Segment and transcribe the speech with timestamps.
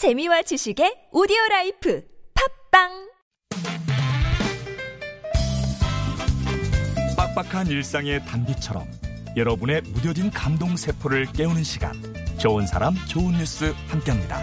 [0.00, 2.02] 재미와 지식의 오디오 life
[2.72, 2.88] 팟빵
[7.14, 8.86] 빡빡한 일상의 단비처럼
[9.36, 11.92] 여러분의 무뎌진 감동 세포를 깨우는 시간
[12.38, 14.42] 좋은 사람 좋은 뉴스 함께합니다.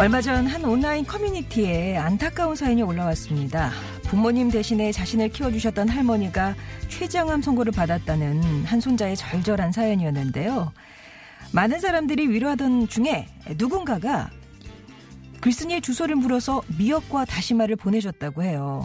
[0.00, 3.70] 얼마 전 한 온라인 커뮤니티에 안타까운 사연이 올라왔습니다.
[4.10, 6.56] 부모님 대신에 자신을 키워주셨던 할머니가
[6.88, 10.72] 췌장암 선고를 받았다는 한 손자의 절절한 사연이었는데요.
[11.52, 14.28] 많은 사람들이 위로하던 중에 누군가가
[15.40, 18.84] 글쓴이의 주소를 물어서 미역과 다시마를 보내줬다고 해요.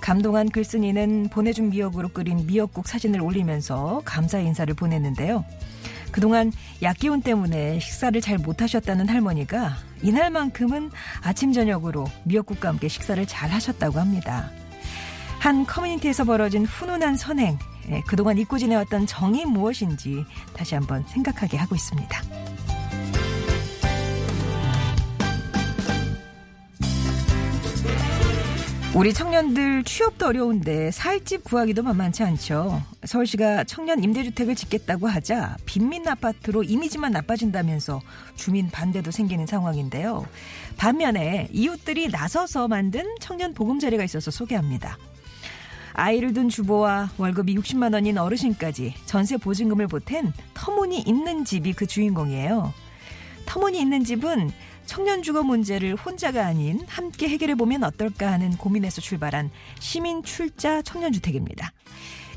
[0.00, 5.44] 감동한 글쓴이는 보내준 미역으로 끓인 미역국 사진을 올리면서 감사 인사를 보냈는데요.
[6.16, 14.00] 그동안 약기운 때문에 식사를 잘 못하셨다는 할머니가 이날만큼은 아침 저녁으로 미역국과 함께 식사를 잘 하셨다고
[14.00, 14.50] 합니다.
[15.40, 17.58] 한 커뮤니티에서 벌어진 훈훈한 선행,
[17.90, 20.24] 예, 그동안 잊고 지내왔던 정이 무엇인지
[20.54, 22.45] 다시 한번 생각하게 하고 있습니다.
[28.96, 32.82] 우리 청년들 취업도 어려운데 살집 구하기도 만만치 않죠.
[33.04, 38.00] 서울시가 청년 임대주택을 짓겠다고 하자 빈민 아파트로 이미지만 나빠진다면서
[38.36, 40.24] 주민 반대도 생기는 상황인데요.
[40.78, 44.96] 반면에 이웃들이 나서서 만든 청년 보금자리가 있어서 소개합니다.
[45.92, 52.72] 아이를 둔 주부와 월급이 60만 원인 어르신까지 전세 보증금을 보탠 터무니 있는 집이 그 주인공이에요.
[53.46, 54.50] 터무니 있는 집은
[54.86, 61.12] 청년 주거 문제를 혼자가 아닌 함께 해결해 보면 어떨까 하는 고민에서 출발한 시민 출자 청년
[61.12, 61.72] 주택입니다.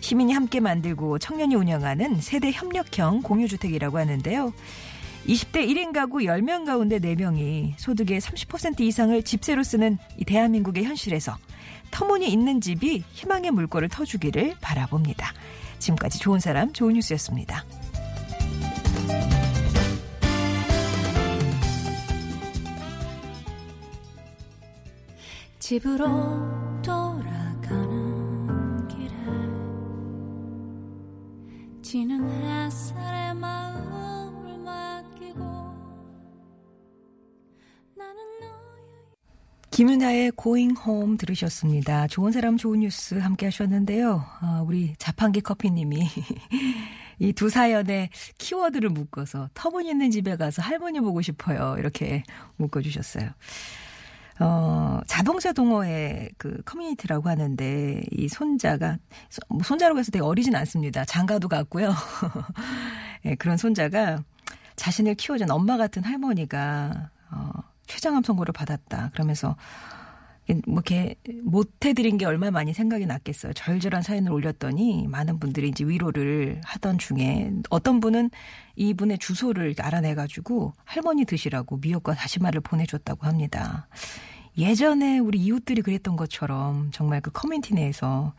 [0.02, 4.54] 시민이 함께 만들고 청년이 운영하는 세대 협력형 공유주택이라고 하는데요.
[5.28, 11.38] 20대 1인 가구 10명 가운데 4명이 소득의 30% 이상을 집세로 쓰는 이 대한민국의 현실에서
[11.92, 15.34] 터무니 있는 집이 희망의 물꼬를 터주기를 바라봅니다.
[15.80, 17.66] 지금까지 좋은 사람, 좋은 뉴스였습니다.
[25.69, 26.07] 집으로
[26.81, 27.68] 돌아가는
[28.88, 29.13] 길에
[31.84, 35.40] 지는 햇살에 마음을 맡기고
[37.96, 38.18] 나는
[39.69, 42.07] 김윤아의 Going Home 들으셨습니다.
[42.07, 44.25] 좋은 사람 좋은 뉴스 함께 하셨는데요.
[44.40, 46.00] 아, 우리 자판기 커피님이
[47.19, 48.09] 이 두 사연의
[48.40, 51.75] 키워드를 묶어서 터무니있는 집에 가서 할머니 보고 싶어요.
[51.78, 52.24] 이렇게
[52.56, 53.30] 묶어주셨어요.
[54.39, 58.97] 어, 자동차 동호회 그 커뮤니티라고 하는데 이 손자가
[59.50, 61.03] 뭐 손자라고 해서 되게 어리진 않습니다.
[61.03, 61.94] 장가도 갔고요.
[63.25, 64.23] 예, 그런 손자가
[64.77, 67.51] 자신을 키워준 엄마 같은 할머니가 어,
[67.88, 69.09] 췌장암 선고를 받았다.
[69.13, 69.57] 그러면서
[70.66, 73.54] 뭐 이렇게 못 해드린 게 얼마나 많이 생각이 났겠어요.
[73.54, 78.30] 절절한 사연을 올렸더니 많은 분들이 이제 위로를 하던 중에 어떤 분은
[78.76, 83.88] 이분의 주소를 알아내가지고 할머니 드시라고 미역과 다시마를 보내줬다고 합니다.
[84.58, 88.34] 예전에 우리 이웃들이 그랬던 것처럼 정말 그 커뮤니티 내에서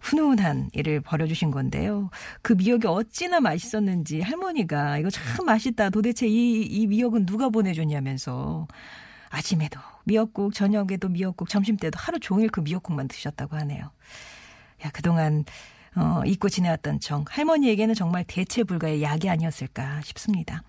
[0.00, 2.10] 훈훈한 일을 벌여주신 건데요.
[2.42, 5.90] 그 미역이 어찌나 맛있었는지 할머니가 이거 참 맛있다.
[5.90, 8.66] 도대체 이, 이 미역은 누가 보내줬냐면서
[9.32, 13.90] 아침에도 미역국, 저녁에도 미역국, 점심 때도 하루 종일 그 미역국만 드셨다고 하네요.
[14.84, 15.44] 야, 그동안
[15.96, 20.62] 어, 잊고 지내왔던 정 할머니에게는 정말 대체 불가의 약이 아니었을까 싶습니다.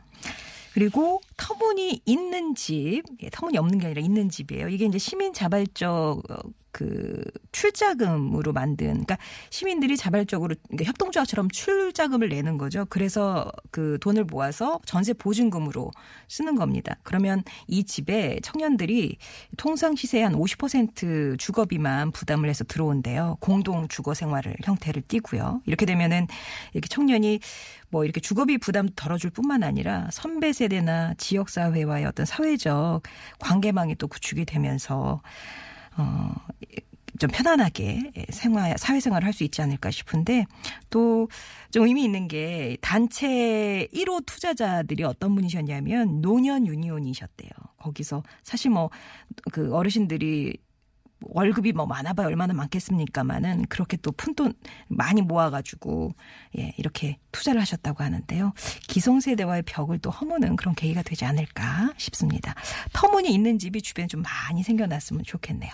[0.74, 4.68] 그리고 터무니 있는 집, 예, 터무니 없는 게 아니라 있는 집이에요.
[4.70, 6.24] 이게 이제 시민 자발적
[6.74, 9.18] 그 출자금으로 만든 그러니까
[9.52, 12.86] 시민들이 자발적으로 그러니까 협동조합처럼 출자금을 내는 거죠.
[12.90, 15.92] 그래서 그 돈을 모아서 전세 보증금으로
[16.28, 16.98] 쓰는 겁니다.
[17.04, 19.18] 그러면 이 집에 청년들이
[19.56, 23.38] 통상 시세의 한 50% 주거비만 부담을 해서 들어온대요.
[23.40, 25.62] 공동 주거 생활을 형태를 띠고요.
[25.68, 26.28] 이렇게 되면은
[26.74, 27.40] 이렇게 청년이
[27.94, 33.04] 뭐 이렇게 주거비 부담 덜어줄 뿐만 아니라 선배 세대나 지역 사회와의 어떤 사회적
[33.40, 35.22] 관계망이 또 구축이 되면서
[35.98, 36.36] 어,
[37.20, 40.46] 좀 편안하게 생활, 사회생활을 할 수 있지 않을까 싶은데
[40.90, 41.28] 또
[41.72, 47.50] 좀 의미 있는 게 단체 1호 투자자들이 어떤 분이셨냐면 노년 유니온이셨대요.
[47.78, 48.90] 거기서 사실 뭐
[49.52, 50.58] 그 어르신들이
[51.30, 54.54] 월급이 뭐 많아봐야 얼마나 많겠습니까마는 그렇게 또 푼돈
[54.88, 56.14] 많이 모아가지고
[56.58, 58.54] 예 이렇게 투자를 하셨다고 하는데요.
[58.88, 62.54] 기성세대와의 벽을 또 허무는 그런 계기가 되지 않을까 싶습니다.
[62.94, 65.74] 터무니 있는 집이 주변에 좀 많이 생겨났으면 좋겠네요.